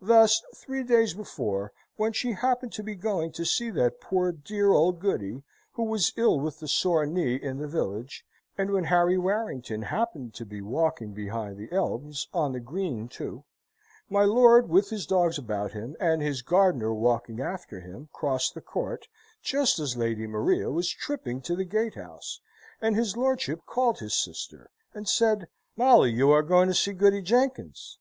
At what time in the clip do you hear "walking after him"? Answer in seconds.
16.94-18.08